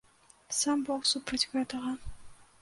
[0.59, 1.91] Сам бог супраць гэтага.